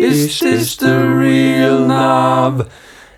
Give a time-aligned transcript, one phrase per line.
[0.00, 2.70] Is this the real Nav?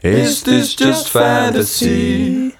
[0.02, 2.56] Is this just fantasy?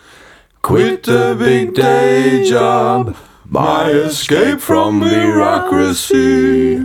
[0.61, 6.85] Quit the big day job, my escape from bureaucracy.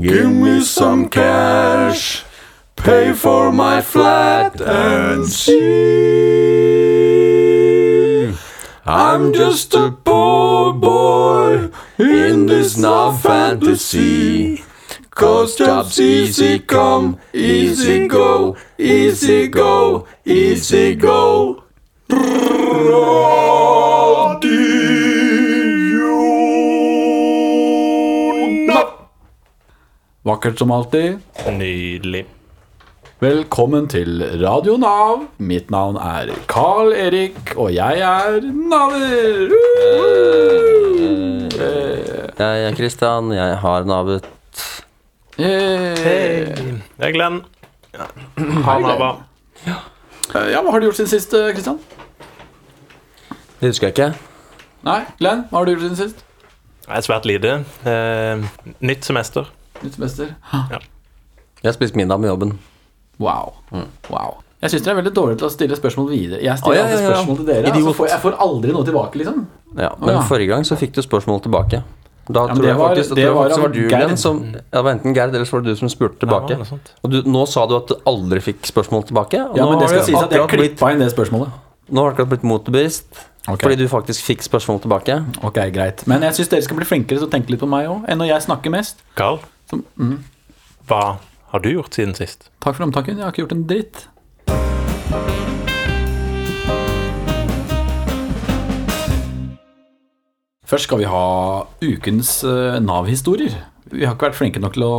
[0.00, 2.24] Give me some cash,
[2.74, 6.26] pay for my flat and see.
[8.84, 14.65] I'm just a poor boy in this now fantasy.
[15.16, 21.62] Cause jobs easy come, easy go, easy go, easy go.
[22.10, 22.26] Radio
[30.22, 31.18] Vakkert som alltid.
[31.48, 32.26] Nydelig.
[33.18, 35.24] Velkommen til Radio Nav.
[35.38, 39.48] Mitt navn er Carl Erik, og jeg er Naver.
[42.36, 44.35] Jeg er Kristian, jeg har navet
[45.36, 46.44] Hey.
[46.96, 47.42] Det er Glenn.
[47.96, 49.16] Han har bare
[50.34, 51.78] Eh, Ja, hva har du gjort siden sist, eh, Kristian?
[53.60, 54.08] Det husker jeg ikke.
[54.84, 56.24] Nei, Glenn, hva har du gjort siden sist?
[56.86, 57.52] Jeg er svært lite.
[57.86, 59.46] Eh, nytt semester.
[59.82, 60.34] Nytt semester.
[60.52, 60.78] Ja.
[61.62, 62.58] Jeg har spist middag med jobben.
[63.18, 63.54] Wow.
[64.10, 64.36] wow.
[64.62, 66.42] Jeg syns dere er veldig dårlige til å stille spørsmål videre.
[66.42, 67.10] Jeg stiller Å, ja, ja, ja.
[67.14, 67.96] spørsmål til dere, og så Idiot.
[67.96, 69.46] får jeg får aldri noe tilbake, liksom.
[69.78, 70.20] Ja, men ja.
[70.28, 71.82] forrige gang så fikk du spørsmål tilbake.
[72.28, 74.18] Da tror det jeg var- faktisk, det det var, var faktisk var du, Gerd.
[74.18, 76.50] Som ja, Det var enten Gerd eller så var det du som spurte tilbake.
[76.58, 79.38] Ja, og du, nå sa du at du aldri fikk spørsmål tilbake.
[79.50, 81.50] Og Ja, nå men det skal sies at jeg klippa inn det spørsmålet.
[81.90, 83.06] nå har du akkurat blitt motbevisst
[83.46, 83.62] Okay.
[83.62, 85.24] fordi du faktisk fikk spørsmål tilbake.
[85.44, 86.02] Ok, greit.
[86.08, 88.18] Men jeg syns dere skal bli flinkere til å tenke litt på meg òg, enn
[88.18, 88.96] når jeg snakker mest.
[89.14, 89.38] Carl,
[89.70, 90.18] Som, mm.
[90.88, 91.18] hva
[91.52, 92.50] har du gjort siden sist?
[92.60, 93.16] Takk for omtanken.
[93.18, 95.55] Jeg har ikke gjort en dritt.
[100.66, 101.26] Først skal vi ha
[101.84, 103.54] ukens eh, Nav-historier.
[103.92, 104.96] Vi har ikke vært flinke nok til å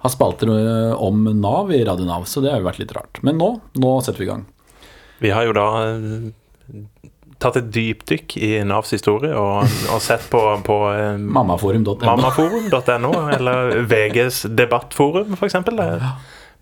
[0.00, 3.20] ha spalter eh, om Nav i Radio Nav, så det har jo vært litt rart.
[3.26, 4.46] Men nå, nå setter vi i gang.
[5.20, 6.80] Vi har jo da eh,
[7.40, 10.78] tatt et dypdykk i Navs historie og, og sett på, på
[11.20, 11.98] Mammaforum.no.
[12.04, 15.60] mammaforum.no eller VGs debattforum, f.eks.
[15.68, 15.90] Det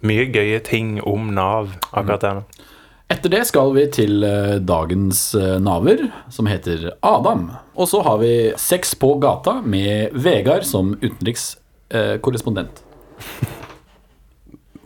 [0.07, 2.67] mye gøye ting om Nav akkurat der nå.
[3.09, 7.47] Etter det skal vi til eh, dagens eh, naver, som heter Adam.
[7.73, 12.83] Og så har vi Sex på gata med Vegard som utenrikskorrespondent.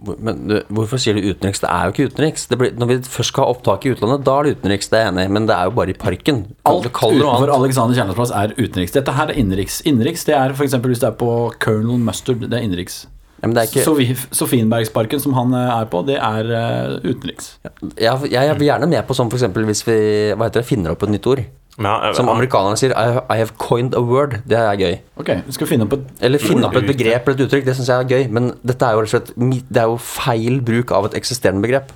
[0.03, 1.63] Men du, hvorfor sier du utenriks?
[1.63, 2.47] Det er jo ikke utenriks.
[2.51, 4.91] Det blir, når vi først skal ha opptak i utlandet, da er det utenriks.
[4.91, 6.45] Det er jeg enig i, men det er jo bare i parken.
[6.69, 7.55] Alt utenfor.
[7.55, 8.95] Alexander Kiellands plass er utenriks.
[8.95, 9.81] Dette her er innenriks.
[9.87, 10.79] Innenriks det er f.eks.
[10.79, 11.33] hvis det er på
[11.63, 12.43] Colonel Mustard.
[12.47, 13.05] Det er innenriks.
[13.43, 16.93] Ja, men det er ikke, Sofie- Sofienbergsparken, som han eh, er på, det er eh,
[17.11, 17.57] utenriks.
[17.99, 19.97] jeg, jeg er gjerne med på sånn eksempel hvis vi
[20.37, 21.43] hva heter det, finner opp et nytt ord.
[21.81, 24.37] Ja, jeg, Som amerikanerne sier I, I have coined a word.
[24.47, 24.99] Det er gøy.
[25.19, 27.65] Ok, vi skal finne opp et Eller finne opp et begrep eller et uttrykk.
[27.65, 28.27] Det syns jeg er gøy.
[28.37, 31.89] Men dette er jo Det er jo feil bruk av et eksisterende begrep.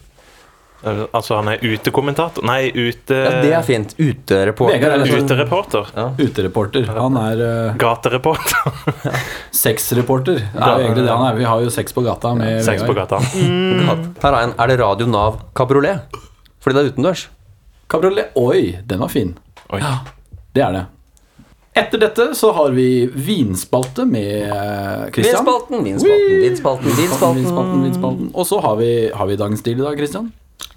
[0.87, 3.19] Eh, Altså, han er utekommentator Nei, ute...
[3.19, 3.95] Ja, Det er fint.
[3.99, 4.77] Utereporter.
[4.79, 5.91] Vegard er litt sånn- Utereporter.
[6.23, 6.89] utereporter.
[6.97, 8.73] Han er uh, Gatereporter.
[9.65, 10.41] sexreporter.
[10.41, 11.39] Det er jo egentlig det han er.
[11.41, 13.15] Vi har jo sex på gata med Sex på Vegard.
[13.17, 13.23] gata.
[14.23, 14.57] Her er en.
[14.59, 16.19] Er det Radio Nav kabriolet?
[16.63, 17.27] Fordi det er utendørs.
[17.91, 18.35] Kabriolet.
[18.41, 19.35] Oi, den var fin.
[19.75, 19.83] Oi.
[20.57, 20.85] Det er det.
[21.77, 25.45] Etter dette så har vi vinspalte med eh, Christian.
[25.45, 27.37] Vinspalten, vinspalten, vinspalten, vinspalten.
[27.43, 27.83] vinspalten.
[27.85, 28.31] vinspalten.
[28.33, 30.31] Og så har vi, har vi dagens deal i dag, Christian.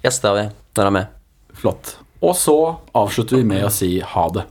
[0.04, 0.46] Yes, det har vi.
[0.76, 1.12] Der er vi med.
[1.60, 1.96] Flott.
[2.20, 2.56] Og så
[2.96, 4.46] avslutter vi med å si ha det.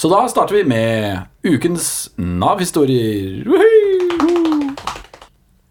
[0.00, 3.42] Så da starter vi med ukens Nav-historier.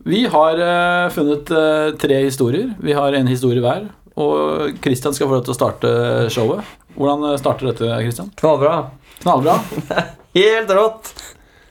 [0.09, 2.75] Vi har eh, funnet eh, tre historier.
[2.79, 3.87] Vi har en historie hver.
[4.19, 5.91] Og Christian skal få lov til å starte
[6.33, 6.67] showet.
[6.95, 8.31] Hvordan eh, starter dette, Christian?
[8.39, 8.77] Knallbra.
[9.23, 9.57] Knallbra.
[10.37, 11.11] Helt rått.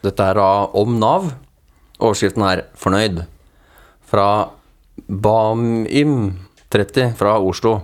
[0.05, 1.33] Dette er da om Nav.
[1.99, 3.25] Overskriften er 'Fornøyd'.
[4.09, 4.29] Fra
[5.09, 7.79] Bamym30 fra Oslo.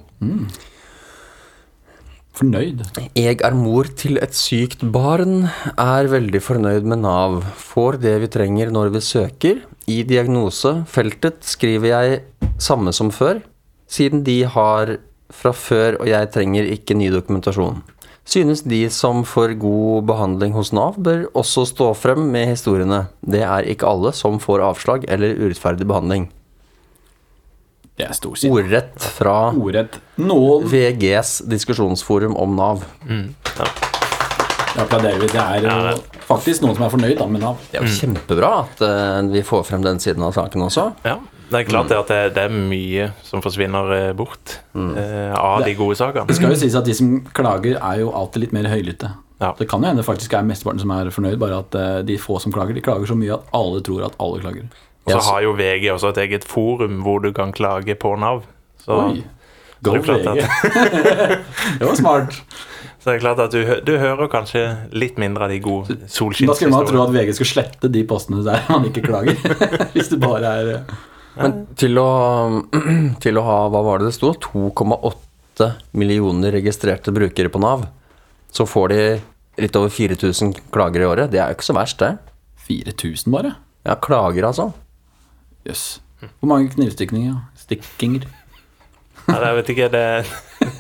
[2.35, 2.83] Fornøyd.
[3.15, 5.47] Jeg er mor til et sykt barn,
[5.79, 7.39] er veldig fornøyd med Nav.
[7.57, 9.63] Får det vi trenger når vi søker.
[9.87, 12.21] I diagnosefeltet skriver jeg
[12.59, 13.41] samme som før,
[13.89, 14.97] siden de har
[15.35, 17.81] fra før og jeg trenger ikke ny dokumentasjon.
[18.25, 23.05] Synes de som får god behandling hos Nav, bør også stå frem med historiene.
[23.21, 26.31] Det er ikke alle som får avslag eller urettferdig behandling.
[27.95, 28.51] Det er storsint.
[28.51, 30.01] Ordrett fra Ordrett.
[30.19, 32.83] Noen VGs diskusjonsforum om Nav.
[34.75, 35.29] Det applauderer vi.
[35.31, 37.61] Det er jo faktisk noen som er fornøyd da, med Nav.
[37.71, 40.89] Det er jo kjempebra at uh, vi får frem den siden av saken også.
[41.07, 41.21] Ja,
[41.53, 41.99] det er klart mm.
[42.01, 46.27] at det, det er mye som forsvinner eh, bort uh, av de gode sakene.
[46.27, 49.13] Det skal jo sies at de som klager, er jo alltid litt mer høylytte.
[49.43, 49.53] Ja.
[49.55, 52.41] Det kan jo hende faktisk er mesteparten som er fornøyd, bare at uh, de få
[52.43, 54.67] som klager, de klager så mye at alle tror at alle klager.
[55.05, 58.15] Og så Ja, har jo VG også et eget forum hvor du kan klage på
[58.21, 58.45] Nav.
[58.85, 59.25] Så, Oi.
[59.85, 60.45] Go klart VG.
[61.79, 62.39] det var smart.
[63.03, 64.63] så det er klart at du, du hører kanskje
[64.97, 68.41] litt mindre av de gode Da skulle man tro at VG skulle slette de postene
[68.47, 69.37] der man ikke klager.
[69.97, 70.95] Hvis det bare er eh,
[71.43, 72.09] Men til å,
[73.25, 74.33] til å ha Hva var det det sto?
[74.49, 75.69] 2,8
[76.01, 77.85] millioner registrerte brukere på Nav.
[78.55, 79.03] Så får de
[79.61, 81.31] litt over 4000 klager i året.
[81.31, 82.17] Det er jo ikke så verst, det.
[82.67, 83.53] 4000 bare.
[83.85, 84.71] Ja, klager, altså.
[85.65, 85.85] Jøss.
[86.41, 87.37] Hvor mange knivstikninger?
[87.59, 88.27] Stikkinger?
[89.25, 90.05] Nei, jeg vet ikke, det,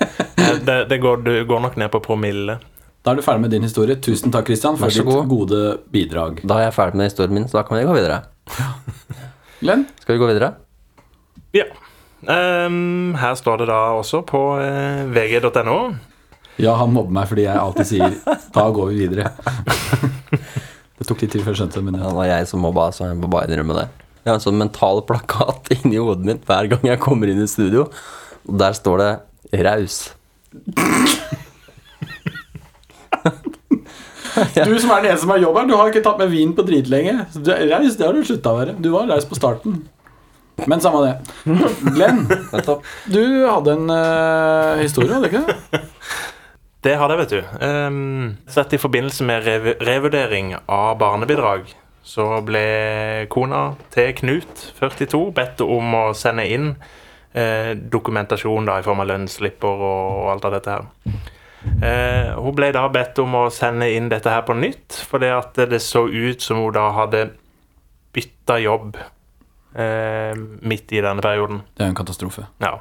[0.68, 2.58] det, det går, du går nok ned på promille.
[3.04, 3.96] Da er du ferdig med din historie.
[4.00, 5.26] Tusen takk, Christian, for ditt god.
[5.28, 6.40] gode bidrag.
[6.44, 8.22] Da er jeg ferdig med historien min, så da kan vi gå videre.
[9.60, 9.86] Glenn?
[10.00, 10.54] Skal vi gå videre?
[11.56, 11.68] Ja.
[12.24, 15.78] Um, her står det da også på uh, vg.no.
[16.56, 18.14] Ja, han mobber meg fordi jeg alltid sier
[18.54, 19.32] 'da går vi videre'.
[20.94, 22.06] Det tok litt tid før jeg skjønte det, men ja.
[22.06, 24.03] det var jeg som mobba, så jeg må bare innrømme det.
[24.24, 27.50] Jeg har en sånn mental plakat inni hodet mitt hver gang jeg kommer inn i
[27.50, 27.86] studio.
[28.48, 29.12] Og der står det
[29.64, 30.02] 'raus'.
[34.34, 36.54] Du som er den eneste som har jobb her, du har ikke tatt med vin
[36.56, 37.12] på dritlenge.
[37.30, 38.74] Så du raus, det har du slutta å være.
[38.82, 39.84] Du var raus på starten.
[40.66, 41.14] Men samme det.
[41.94, 42.24] Glenn,
[43.10, 45.82] du hadde en uh, historie, hadde du ikke det?
[46.84, 47.40] Det har det, vet du.
[47.64, 51.70] Um, sett i forbindelse med rev revurdering av barnebidrag,
[52.04, 52.64] så ble
[53.32, 53.62] kona
[53.94, 56.74] til Knut, 42, bedt om å sende inn
[57.32, 61.16] eh, dokumentasjon da, i form av lønnsslipper og, og alt av dette her.
[61.64, 65.58] Eh, hun ble da bedt om å sende inn dette her på nytt, fordi at
[65.70, 67.26] det så ut som hun da hadde
[68.14, 71.62] bytta jobb eh, midt i denne perioden.
[71.72, 72.46] Det er jo en katastrofe.
[72.62, 72.76] Ja.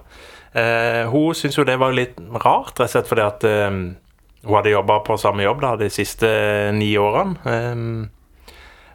[0.53, 3.69] Eh, hun syntes jo det var litt rart, rett og slett fordi at eh,
[4.43, 6.27] hun hadde jobba på samme jobb da, de siste
[6.75, 8.11] ni årene.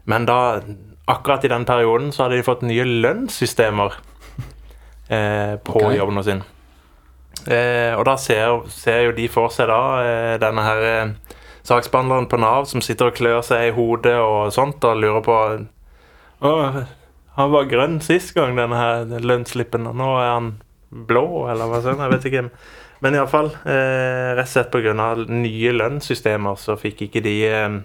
[0.08, 0.60] Men da,
[1.10, 3.98] akkurat i den perioden, så hadde de fått nye lønnssystemer
[5.14, 5.98] eh, på okay.
[5.98, 6.44] jobben sin.
[7.46, 11.34] Eh, og da ser, ser jo de for seg da eh, denne her eh,
[11.68, 15.36] saksbehandleren på Nav som sitter og klør seg i hodet og sånt og lurer på
[16.38, 16.50] Å,
[17.38, 20.52] han var grønn sist gang, denne her lønnsslippen, og nå er han
[20.88, 22.42] blå, eller hva sånn, jeg vet ikke.
[23.04, 24.94] Men iallfall, eh, rett og slett pga.
[25.30, 27.76] nye lønnssystemer så fikk ikke de eh,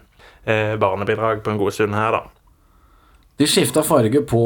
[0.45, 2.23] barnebidrag på en god stund her, da.
[3.41, 4.39] De skifta farge på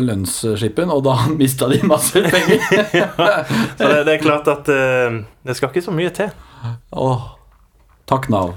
[0.00, 2.62] lønnsskippen, og da mista de masse penger.
[3.78, 6.32] Så det, det er klart at eh, det skal ikke så mye til.
[6.96, 7.26] Åh,
[8.08, 8.54] takk Nav.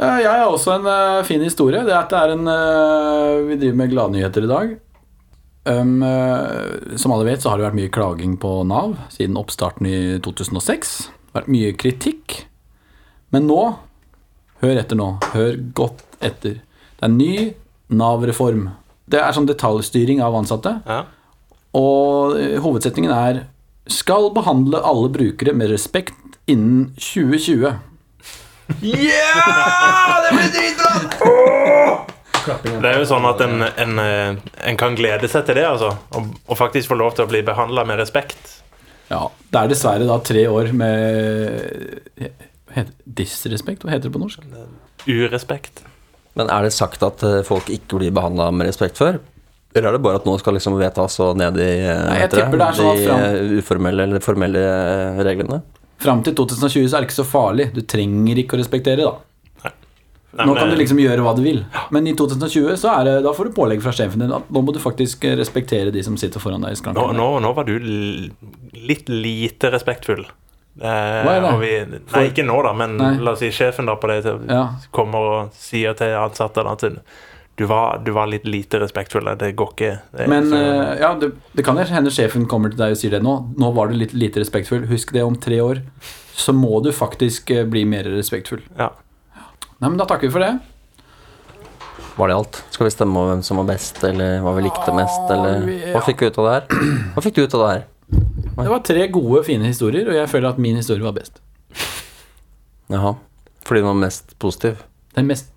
[0.00, 1.84] Eh, Jeg har også en uh, fin historie.
[1.86, 4.74] Det er at det er en uh, Vi driver med gladnyheter i dag.
[5.62, 9.86] Um, eh, som alle vet, så har det vært mye klaging på Nav siden oppstarten
[9.86, 10.96] i 2006.
[11.06, 12.40] Det har vært mye kritikk.
[13.32, 13.62] Men nå
[14.62, 15.08] Hør etter nå.
[15.32, 16.60] Hør godt etter.
[16.98, 17.34] Det er ny
[17.92, 18.70] Nav-reform.
[19.10, 20.78] Det er sånn detaljstyring av ansatte.
[20.88, 21.02] Ja.
[21.76, 23.42] Og eh, hovedsetningen er
[23.90, 26.14] Skal behandle alle brukere med respekt
[26.46, 27.72] innen 2020.
[28.68, 30.92] Det blir dritbra!
[32.42, 34.38] Det er jo sånn at en, en, eh,
[34.70, 35.92] en kan glede seg til det, altså.
[36.18, 38.58] Og, og faktisk få lov til å bli behandla med respekt.
[39.10, 40.88] Ja, Det er dessverre da tre år med
[43.04, 43.84] Disrespekt?
[43.84, 44.46] Hva heter det på norsk?
[45.06, 45.82] Urespekt.
[46.38, 49.18] Men er det sagt at eh, folk ikke blir behandla med respekt før?
[49.74, 52.32] Eller er det bare at nå skal liksom vedtas og ned i eh, Nei, jeg
[52.34, 54.62] tipper det er sånn at de fram- eh, uformelle eller formelle
[55.24, 55.60] reglene?
[56.02, 57.68] Fram til 2020 så er det ikke så farlig.
[57.76, 59.14] Du trenger ikke å respektere, da.
[60.32, 61.58] Nei, Nå men, kan du liksom gjøre hva du vil.
[61.92, 64.62] Men i 2020 så er det, da får du pålegg fra sjefen din at nå
[64.64, 67.18] må du faktisk respektere de som sitter foran deg i nå, skranken.
[67.18, 67.74] nå, nå var du
[68.72, 70.24] litt lite respektfull.
[70.80, 71.50] Eh, Hva er det?
[71.52, 71.72] og Vi,
[72.14, 73.10] nei, ikke nå, da, men Nei.
[73.20, 74.68] la oss si sjefen da på det Ja.
[74.90, 76.80] kommer og sier til ansatte at
[77.56, 79.28] du var, du var litt lite respektfull.
[79.38, 80.00] Det går ikke.
[80.16, 83.10] Det, Men så- eh, ja, det, det kan hende sjefen kommer til deg og sier
[83.10, 83.54] det nå.
[83.58, 84.86] Nå var du litt lite respektfull.
[84.88, 85.82] Husk det om tre år.
[86.34, 88.62] Så må du faktisk eh, bli mer respektfull.
[88.78, 88.88] ja.
[89.82, 90.60] Nei, men Da takker vi for det.
[92.16, 92.62] Var det alt?
[92.70, 95.64] Skal vi stemme over hvem som var best, eller hva vi likte mest, eller.
[95.92, 96.84] Hva fikk vi ut av det her?
[97.14, 97.84] Hva fikk du ut av det her?
[98.56, 101.40] Det var tre gode, fine historier, og jeg føler at min historie var best.
[102.92, 103.14] Jaha.
[103.64, 104.82] Fordi den var mest positiv?
[105.16, 105.48] Den mest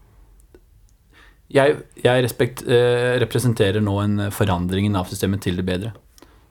[1.52, 5.92] Jeg, jeg respekt, eh, representerer nå en forandring i Nav-systemet til det bedre.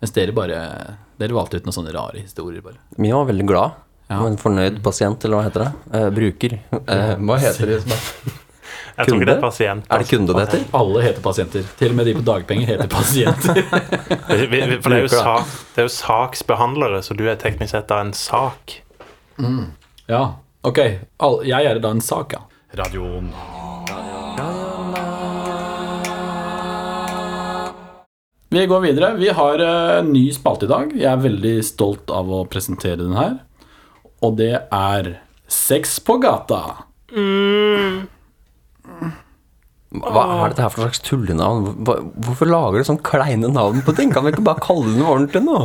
[0.00, 0.58] Mens dere bare
[1.18, 2.80] Dere valgte ut noen sånne rare historier, bare.
[2.98, 3.76] Mia var veldig glad.
[4.10, 4.20] Ja.
[4.26, 5.72] En fornøyd pasient, eller hva heter det?
[5.94, 6.56] Eh, bruker.
[6.74, 7.82] Eh, hva heter det?
[8.96, 9.86] Jeg tror ikke det er pasient.
[9.90, 10.64] Er det kunde det heter?
[10.78, 11.64] Alle heter pasienter.
[11.80, 13.58] Til og med de på dagpenger heter pasienter.
[14.28, 17.34] Vi- vi- vi- For det er, jo sak, det er jo saksbehandlere, så du er
[17.36, 18.76] teknisk sett da en sak.
[20.08, 20.22] ja,
[20.62, 20.78] ok.
[21.20, 22.44] All, jeg er da en sak, ja.
[28.50, 29.14] Vi går videre.
[29.18, 30.92] Vi har eh, en ny spalte i dag.
[30.94, 33.40] Jeg er veldig stolt av å presentere den her.
[34.22, 35.16] Og det er
[35.50, 36.60] Sex på gata.
[39.94, 41.68] Hva er dette her for slags tullenavn?
[41.86, 44.10] Hvorfor lager du sånn kleine navn på ting?
[44.14, 45.58] Kan vi ikke bare kalle det noe ordentlig nå?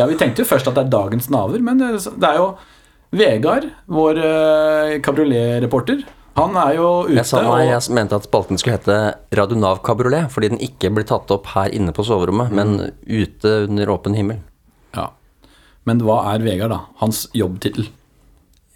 [0.00, 2.46] Ja, Vi tenkte jo først at det er dagens naver, men det det er jo
[3.12, 6.02] Vegard, vår uh, kabriolet-reporter.
[6.38, 8.96] Han er jo ute Jeg sa nei, jeg mente at spalten skulle hete
[9.34, 13.90] Radionav Kabriolet, fordi den ikke blir tatt opp her inne på soverommet, men ute under
[13.96, 14.40] åpen himmel.
[14.96, 15.08] ja.
[15.88, 16.82] Men hva er Vegard, da?
[17.00, 17.86] Hans jobbtittel?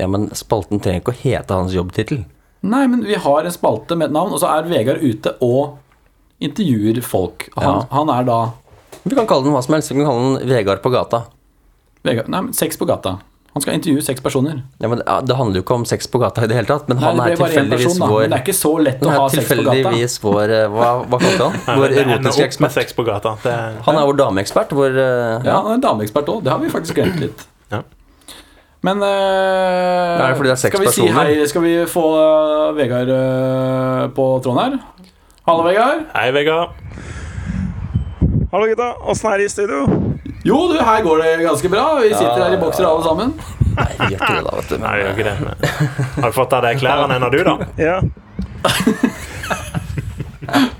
[0.00, 2.22] Ja, men spalten trenger ikke å hete hans jobbtittel.
[2.62, 5.78] Nei, men vi har en spalte med et navn, og så er Vegard ute og
[6.42, 7.48] intervjuer folk.
[7.56, 7.86] Han, Ja.
[7.90, 8.40] han er da
[9.04, 9.90] Vi kan kalle den hva som helst.
[9.90, 11.24] Vi kan kalle den Vegard på gata.
[12.04, 13.18] Vegard, Nei, men sex på gata.
[13.52, 14.62] Han skal intervjue seks personer.
[14.80, 16.86] Ja, men ja, Det handler jo ikke om sex på gata i det hele tatt,
[16.88, 18.06] men Nei, han det er ble bare én tilfeldigvis person, da.
[18.14, 19.72] vår Men det er ikke så lett å ha sex på gata.
[19.74, 21.76] tilfeldigvis vår eh, Hva, hva kalte han?
[21.82, 22.72] Vår Det ender erotiske med ekspert.
[22.72, 23.34] sex på gata.
[23.42, 24.70] Det, Han er vår dameekspert.
[24.72, 26.42] Vår eh, Ja, han er en dameekspert òg.
[26.44, 27.44] Det har vi faktisk glemt litt.
[28.82, 28.94] Ja.
[28.94, 31.28] Men fordi det er Skal vi si personer?
[31.28, 31.46] hei?
[31.46, 34.78] Skal vi få uh, Vegard uh, på tråden her?
[35.46, 36.00] Hallo, Vegard.
[36.16, 36.68] Hei, Vegard.
[38.52, 39.78] Hallo gutta, åssen er det i studio?
[40.44, 41.84] Jo, du, her går det ganske bra.
[42.02, 43.32] Vi sitter her i bokser alle sammen.
[43.72, 44.76] Nei, vi gjør ikke det, da, vet du.
[44.82, 45.36] Nei, jeg gjør ikke det.
[45.46, 45.58] men-
[46.18, 47.54] Har du fått av deg klærne ennå, du, da?
[47.80, 47.96] Ja.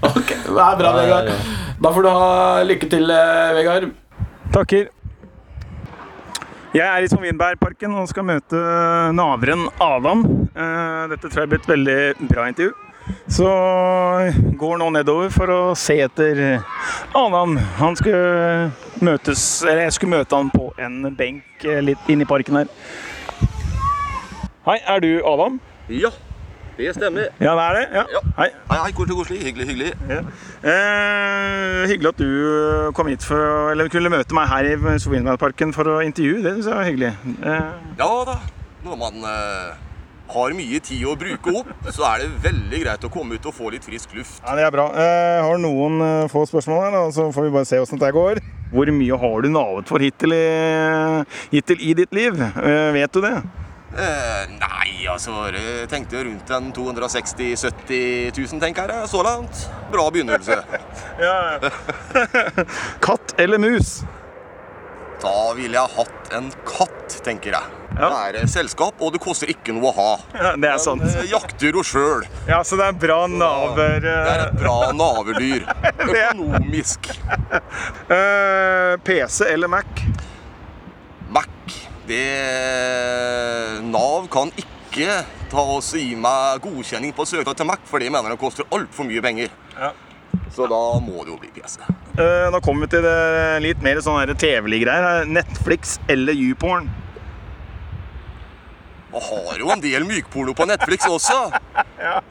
[0.02, 1.30] Ok, Det er bra, Vegard.
[1.82, 2.26] Da får du ha
[2.66, 3.06] lykke til,
[3.56, 3.86] Vegard.
[4.52, 4.90] Takker.
[6.72, 8.56] Jeg er i Svanvinbergparken og skal møte
[9.12, 10.22] naveren Adam.
[10.56, 12.72] Eh, Dette tror jeg blir et veldig bra intervju.
[13.28, 13.48] Så
[14.56, 16.40] går nå nedover for å se etter
[17.18, 17.58] Adam.
[17.76, 18.70] Han skulle
[19.04, 22.72] møtes Eller jeg skulle møte han på en benk eh, litt inne i parken her.
[24.64, 25.60] Hei, er du Adam?
[25.92, 26.08] Ja,
[26.78, 27.28] det stemmer.
[27.42, 27.84] Ja, det er det?
[27.98, 28.04] Ja.
[28.16, 28.20] Ja.
[28.38, 28.48] Hei.
[28.70, 29.38] Hei, hei, og koselig.
[29.44, 29.92] Hyggelig, hyggelig.
[30.62, 35.74] Eh, hyggelig at du kom hit for å, eller kunne møte meg her i Sofienbergparken
[35.76, 36.42] for å intervjue.
[36.44, 37.12] Det synes jeg var hyggelig.
[37.42, 38.36] Eh, Ja da,
[38.86, 39.72] når man eh,
[40.32, 43.56] har mye tid å bruke opp, så er det veldig greit å komme ut og
[43.56, 44.40] få litt frisk luft.
[44.40, 44.88] ja, det er bra.
[44.96, 48.40] Jeg har noen eh, få spørsmål her, så får vi bare se åssen dette går.
[48.72, 50.44] Hvor mye har du navet for hittil i,
[51.52, 52.40] hittil i ditt liv?
[52.40, 53.34] Eh, vet du det?
[53.92, 59.66] Eh, nei, altså, jeg tenkte rundt en 260 000-70 000, tenker jeg, så langt.
[59.92, 60.62] Bra begynnelse.
[61.22, 61.58] Ja.
[63.04, 63.98] Katt eller mus?
[65.22, 67.76] Da ville jeg hatt en katt, tenker jeg.
[67.92, 68.08] Ja.
[68.08, 70.08] Det er eh, selskap, og det koster ikke noe å ha.
[70.34, 71.04] Ja, det er sant.
[71.04, 72.24] Den, eh, jakter jo sjøl.
[72.48, 74.00] Ja, Så det er bra naver.
[74.02, 75.68] Det er et bra naverdyr.
[76.08, 77.12] Økonomisk.
[78.08, 79.70] uh, PC eller?
[79.76, 80.02] Mac,
[82.08, 85.20] det Nav kan ikke
[85.52, 88.68] ta oss og gi meg godkjenning på søknad til Mac, for det mener det koster
[88.74, 89.52] altfor mye penger.
[89.76, 89.92] Ja.
[90.52, 91.80] Så da må det jo bli PC.
[92.16, 95.24] Da nå kommer vi til det litt mer sånn TV-greier.
[95.28, 96.90] Netflix eller YouPorn?
[99.12, 101.38] Og har jo en del mykporno på Netflix også.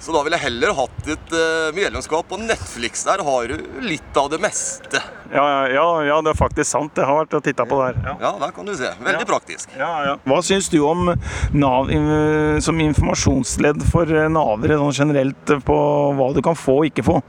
[0.02, 3.06] Så da ville jeg heller hatt et eh, medlemskap på Netflix.
[3.08, 5.00] Der har du litt av det meste.
[5.32, 6.98] Ja, ja, ja, ja, det er faktisk sant.
[6.98, 8.02] Jeg har vært og titta på det her.
[8.10, 8.16] Ja.
[8.26, 8.92] Ja, der kan du se.
[9.06, 9.72] Veldig praktisk.
[9.80, 10.18] Ja, ja.
[10.28, 11.14] Hva syns du om
[11.54, 15.82] Nav eh, som informasjonsledd for eh, navere sånn generelt på
[16.18, 17.22] hva du kan få og ikke få?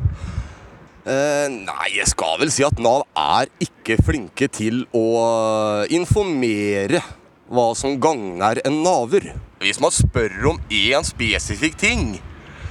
[1.02, 5.06] Eh, nei, jeg skal vel si at Nav er ikke flinke til å
[5.92, 7.02] informere
[7.52, 9.32] hva som gagner en naver.
[9.62, 12.20] Hvis man spør om én spesifikk ting,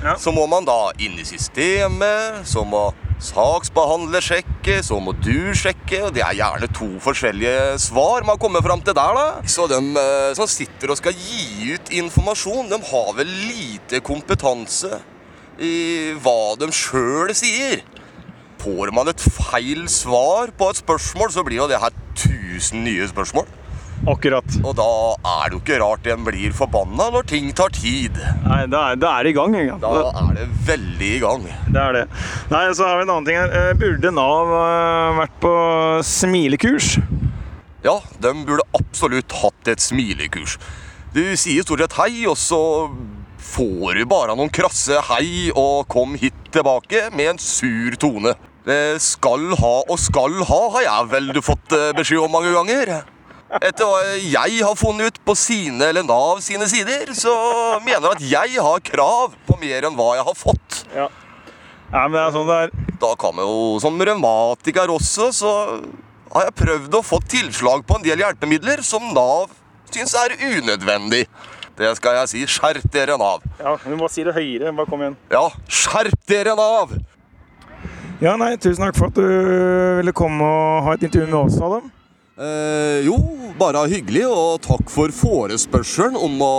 [0.01, 0.15] Ja.
[0.17, 2.87] så må man da inn i systemet, så må
[3.21, 8.63] saksbehandler sjekke, så må du sjekke, og det er gjerne to forskjellige svar man kommer
[8.65, 9.27] fram til der, da.
[9.45, 14.97] Så de eh, som sitter og skal gi ut informasjon, de har vel lite kompetanse
[15.61, 17.83] i hva de sjøl sier.
[18.61, 23.07] Får man et feil svar på et spørsmål, så blir jo det her 1000 nye
[23.09, 23.45] spørsmål.
[24.09, 24.55] Akkurat.
[24.65, 24.87] Og da
[25.19, 28.17] er det jo ikke rart en blir forbanna når ting tar tid.
[28.47, 29.57] Nei, da er, da er det i gang.
[29.61, 29.77] Ja.
[29.81, 31.45] Da er det veldig i gang.
[31.67, 32.03] Det er det.
[32.49, 33.53] Nei, så har vi en annen ting her.
[33.59, 35.53] Eh, Burde Nav eh, vært på
[36.07, 36.95] smilekurs?
[37.85, 40.57] Ja, de burde absolutt hatt et smilekurs.
[41.13, 42.61] Du sier stort sett hei, og så
[43.51, 48.33] får du bare noen krasse hei og kom hit tilbake med en sur tone.
[48.65, 52.95] Det skal ha og skal ha, har jeg vel fått eh, beskjed om mange ganger.
[53.59, 57.33] Etter hva jeg har funnet ut på sine eller Nav sine sider, så
[57.83, 60.83] mener at jeg har krav på mer enn hva jeg har fått.
[60.95, 61.09] Ja.
[61.91, 62.71] Nei, men det er sånn det er.
[63.01, 65.51] Da kan vi jo, som revmatiker også, så
[66.31, 69.51] har jeg prøvd å få tilslag på en del hjelpemidler som Nav
[69.91, 71.25] syns er unødvendig.
[71.75, 72.41] Det skal jeg si.
[72.47, 73.43] Skjerp dere, Nav.
[73.59, 74.71] Ja, Du må si det høyere.
[74.75, 75.17] Bare kom igjen.
[75.31, 76.93] Ja, skjerp dere, Nav!
[78.21, 79.25] Ja, nei, tusen takk for at du
[79.97, 81.87] ville komme og ha et intervju med oss, Adam.
[82.39, 83.15] Eh, jo,
[83.59, 86.53] bare hyggelig, og takk for forespørselen om å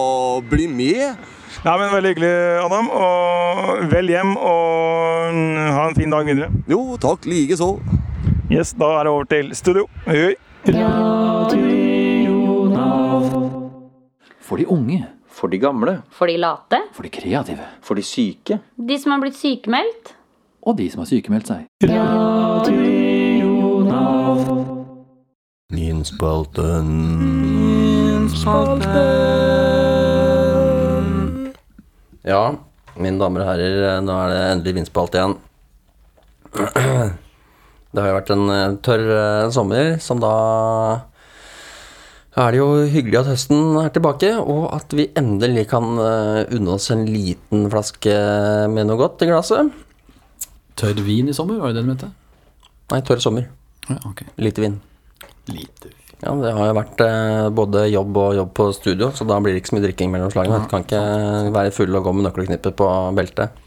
[0.45, 1.17] bli med.
[1.65, 2.33] Ja, men Veldig hyggelig,
[2.65, 2.91] Adam.
[2.93, 5.41] Og vel hjem, og
[5.77, 6.51] ha en fin dag videre.
[6.71, 7.71] Jo, takk likeså.
[8.53, 9.87] Yes, Da er det over til studio.
[10.07, 10.35] Hei, hei.
[14.43, 16.03] For de unge, For de gamle.
[16.13, 18.61] For de late, for de kreative, For de syke.
[18.77, 20.13] de som har blitt sykemeldt.
[20.63, 21.67] og de som har sykemeldt seg.
[32.23, 32.43] Ja,
[32.99, 35.37] mine damer og herrer, nå er det endelig vinspalt igjen.
[37.93, 40.33] Det har jo vært en eh, tørr eh, sommer, som da
[42.41, 46.79] er det jo hyggelig at høsten er tilbake, og at vi endelig kan eh, unne
[46.79, 48.15] oss en liten flaske
[48.73, 49.69] med noe godt i glasset.
[50.81, 52.09] Tørr vin i sommer, var det det du mente?
[52.95, 53.51] Nei, tørr sommer.
[53.91, 54.33] Ja, okay.
[54.41, 54.81] Lite vin.
[55.51, 55.91] Lite.
[56.23, 59.57] Ja, det har jo vært eh, både jobb og jobb på studio, så da blir
[59.57, 60.61] det ikke så mye drikking mellom slagene.
[60.63, 61.03] Du kan ikke
[61.57, 63.59] være full og gå med nøkkelknippet på beltet.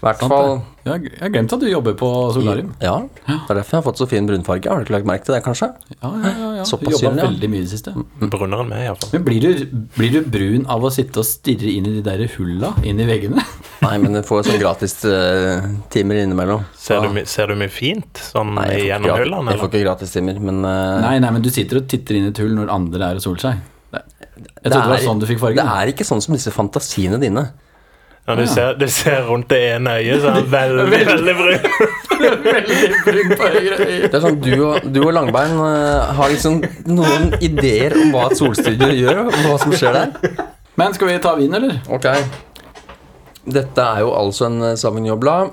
[0.00, 0.54] I hvert fall.
[0.86, 2.70] Jeg jeg har glemt at du jobber på solarium.
[2.80, 2.94] Ja,
[3.26, 4.70] det er derfor jeg har fått så fin brunfarge.
[4.70, 5.68] Har du ikke lagt merke til det, kanskje?
[5.98, 6.49] Ja, ja, ja.
[6.60, 6.66] Ja.
[6.68, 7.28] Såpass jobba synlig, ja.
[7.30, 7.94] veldig mye i det siste.
[8.30, 9.10] Brunnere enn meg, iallfall.
[9.16, 9.64] Men blir du,
[9.96, 13.08] blir du brun av å sitte og stirre inn i de der hulla inn i
[13.08, 13.44] veggene?
[13.86, 16.66] Nei, men du får sånn gratis uh, timer innimellom.
[16.76, 19.40] Ser, du ser du mye fint sånn Nei, gjennom ikke, hullene?
[19.40, 22.28] gratis, jeg får ikke gratistimer, men uh, Nei, nei, men du sitter og titter inn
[22.28, 23.64] i et hull når andre er og soler seg.
[23.90, 24.04] Det-
[24.60, 25.58] Jeg trodde det var sånn du fikk fargen.
[25.64, 27.46] Det er ikke sånn som disse fantasiene dine.
[28.28, 31.94] Når du ser, du ser rundt det ene øyet, så er det veldig, veldig brun.
[33.10, 36.60] Det er sånn, Du og, du og Langbein eh, har liksom
[36.90, 40.44] noen ideer om hva et solstudio gjør, og hva som skjer der.
[40.80, 41.80] Men skal vi ta vin, eller?
[41.92, 42.06] Ok.
[43.50, 45.52] Dette er jo altså en eh, Sauvignon.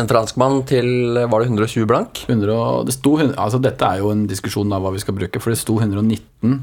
[0.00, 2.22] En franskmann til eh, Var det 120 blank?
[2.28, 5.40] 100, og- det sto, altså Dette er jo en diskusjon av hva vi skal bruke,
[5.42, 6.60] for det sto 119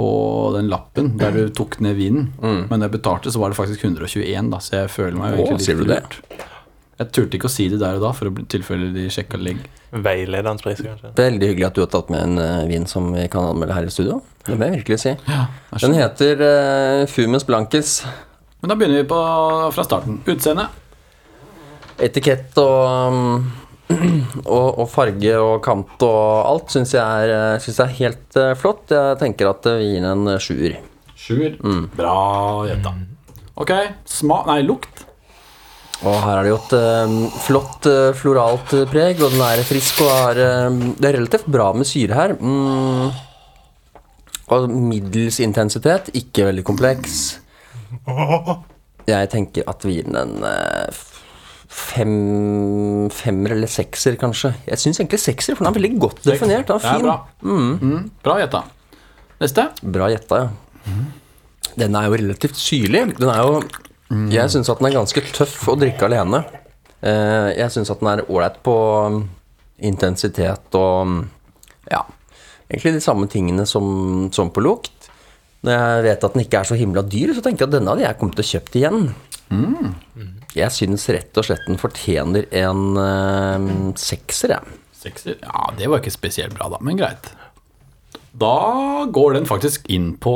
[0.00, 0.06] på
[0.54, 2.30] den lappen der du tok ned vinen.
[2.40, 5.42] Men da jeg betalte, så var det faktisk 121, da, så jeg føler meg jo
[5.42, 6.00] Å, egentlig sier du litt det?
[6.00, 6.46] lurt.
[7.00, 9.62] Jeg turte ikke å si det der og da, for å tilfelle de sjekka ligg.
[10.04, 11.14] Veiledende pris, kanskje.
[11.16, 13.88] Veldig hyggelig at du har tatt med en eh, vin som vi kan anmelde her
[13.88, 14.18] i studio.
[14.44, 15.14] Det må jeg virkelig si.
[15.30, 15.46] Ja,
[15.80, 17.94] Den heter uh, Fumus Blankes.
[18.60, 19.20] Men da begynner vi på,
[19.72, 20.20] fra starten.
[20.28, 20.68] Utseende.
[22.04, 23.48] Etikett og, um,
[24.58, 28.40] og, og farge og kant og alt syns jeg, er, eh, synes jeg er helt
[28.60, 28.92] flott.
[28.92, 30.76] Jeg tenker at vi gir den en sjuer.
[31.16, 31.56] Sjuer.
[31.96, 32.18] Bra
[32.68, 32.92] gjetta.
[33.60, 33.72] Ok,
[34.08, 34.44] sma...
[34.52, 34.99] Nei, lukt.
[36.00, 39.60] Og her er det jo et uh, flott uh, floralt eh, preg, og den er
[39.68, 42.32] frisk og har eh, Det er relativt bra med syre her.
[42.40, 43.10] Mm.
[44.50, 47.20] Og middels intensitet, ikke veldig kompleks.
[49.10, 51.04] Jeg tenker at vi gir den en eh,
[51.68, 52.16] fem,
[53.12, 54.54] femmer eller sekser, kanskje.
[54.70, 56.70] Jeg syns egentlig sekser, for den er veldig godt definert.
[56.70, 57.04] Den er fin.
[57.04, 57.18] bra.
[57.44, 58.08] Mm.
[58.24, 58.64] Bra gjetta.
[59.40, 59.68] Neste.
[59.84, 60.98] Bra gjetta, ja.
[61.78, 63.04] Den er jo relativt syrlig.
[63.20, 63.60] Den er jo
[64.10, 66.42] Jeg syns at den er ganske tøff å drikke alene.
[67.00, 68.74] Eh, Jeg syns at den er ålreit på
[69.06, 69.20] um,
[69.78, 71.20] intensitet og um,
[71.90, 72.02] Ja,
[72.68, 75.08] egentlig de samme tingene som, som på lukt.
[75.62, 77.92] Når jeg vet at den ikke er så himla dyr, så tenker jeg at denne
[77.92, 79.02] hadde jeg kommet til å kjøpt igjen.
[80.56, 84.78] Jeg syns rett og slett den fortjener en uh, sekser, jeg.
[85.00, 85.38] Sekser.
[85.44, 87.30] Ja, det var ikke spesielt bra, da, men greit.
[88.40, 90.34] Da går den faktisk inn på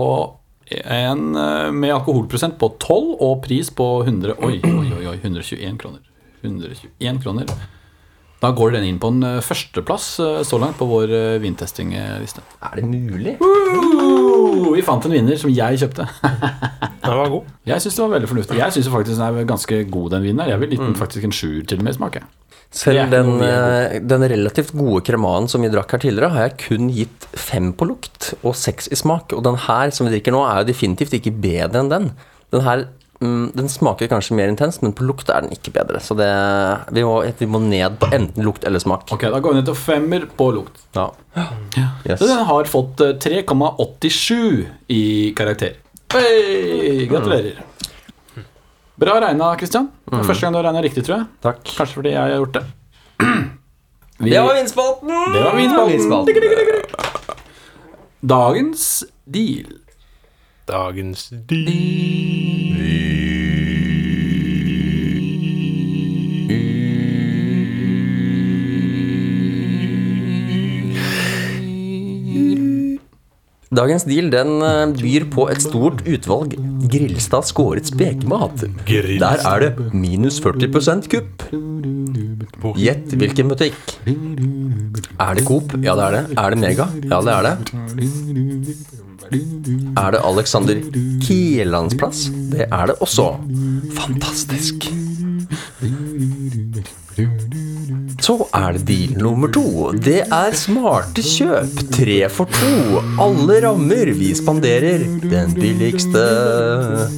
[0.70, 5.78] en eh, med alkoholprosent på 12 og pris på 100 Oi, oi, oi, oi 121
[5.80, 6.00] kroner.
[6.44, 7.50] 121 kroner.
[8.44, 11.12] Da går den inn på en eh, førsteplass eh, så langt på vår
[11.44, 12.44] vintestingliste.
[12.64, 13.36] Er det mulig?
[13.40, 16.08] Uh, vi fant en vinner som jeg kjøpte.
[17.04, 17.48] Den var god.
[17.68, 18.56] Jeg syns det var veldig fornuftig.
[18.56, 20.40] Jeg syns faktisk den er ganske god, den vinen.
[20.40, 20.54] her.
[20.54, 22.14] Jeg vil gi den faktisk en sjuer til og med i smak.
[22.16, 22.24] jeg.
[22.24, 22.43] Det
[22.74, 26.90] Selv den, eh, den relativt gode kremanen som vi drakk her tidligere, har jeg kun
[26.90, 29.30] gitt fem på lukt og seks i smak.
[29.36, 32.08] Og den her som vi drikker nå, er jo definitivt ikke bedre enn den.
[32.50, 32.86] Den her
[33.22, 36.02] mm, den smaker kanskje mer intenst, men på lukt er den ikke bedre.
[36.02, 36.30] Så det,
[36.90, 39.06] vi, må, vi må ned på enten lukt eller smak.
[39.14, 40.82] Ok, Da går vi ned til femmer på lukt.
[40.98, 41.12] Ja.
[42.04, 42.18] Yes.
[42.18, 45.04] Så den har fått eh, 3,87 i
[45.38, 45.78] karakter.
[46.14, 47.62] Hey, gratulerer.
[49.00, 49.88] Bra regna, Christian.
[50.06, 51.26] Det er første gang du har regna riktig, tror jeg.
[51.42, 51.62] Takk.
[51.66, 52.64] Kanskje fordi jeg har gjort det.
[54.24, 55.08] Vi, Det var vinspalten!
[55.34, 56.34] Det var vinspalten.
[58.22, 58.84] Dagens
[59.26, 59.72] deal.
[60.70, 61.26] Dagens
[73.74, 76.54] Dagens deal den eh, byr på et stort utvalg
[76.92, 78.66] Grillstad skåret spekemat.
[78.86, 81.46] Der er det minus 40% kupp.
[82.78, 83.78] Gjett hvilken butikk.
[85.20, 85.74] Er det Coop?
[85.84, 86.22] Ja, det er det.
[86.38, 86.86] Er det Mega?
[87.08, 87.54] Ja, det er det.
[89.96, 90.80] Er det Alexander
[91.24, 92.28] Kiellands plass?
[92.52, 93.30] Det er det også.
[93.96, 94.90] Fantastisk.
[98.24, 99.90] Så er det deal nummer to.
[100.00, 101.82] Det er smarte kjøp.
[101.92, 103.02] Tre for to.
[103.20, 104.14] Alle rammer.
[104.16, 106.22] Vi spanderer den billigste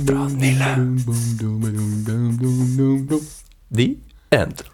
[0.03, 0.73] fra Nille.
[3.71, 3.89] The
[4.35, 4.67] end.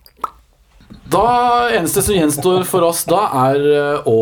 [1.13, 4.17] Da eneste som gjenstår for oss da, er eh, å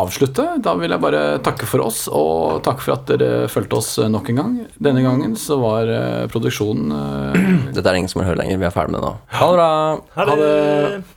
[0.00, 0.54] avslutte.
[0.64, 4.32] Da vil jeg bare takke for oss, og takke for at dere fulgte oss nok
[4.32, 4.54] en gang.
[4.80, 8.62] Denne gangen så var eh, produksjonen eh, Dette er ingen som vil høre lenger.
[8.62, 9.18] Vi er ferdig med det nå.
[9.36, 9.74] Ha det bra.
[10.16, 11.11] Ha det.